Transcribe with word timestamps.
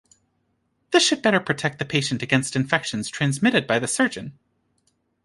This 0.89 1.05
should 1.05 1.21
better 1.21 1.39
protect 1.39 1.77
the 1.77 1.85
patient 1.85 2.23
against 2.23 2.55
infections 2.55 3.07
transmitted 3.07 3.67
by 3.67 3.77
the 3.77 3.87
surgeon. 3.87 4.33